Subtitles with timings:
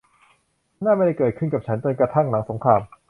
[0.85, 2.81] นั่นไม่ได้เกิดขึ้นกับฉันจนกระทั่งหลังสงคราม